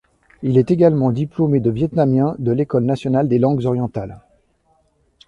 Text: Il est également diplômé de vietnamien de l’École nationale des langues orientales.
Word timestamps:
Il 0.41 0.57
est 0.57 0.71
également 0.71 1.11
diplômé 1.11 1.59
de 1.59 1.69
vietnamien 1.69 2.35
de 2.39 2.51
l’École 2.51 2.85
nationale 2.85 3.27
des 3.27 3.37
langues 3.37 3.67
orientales. 3.67 4.19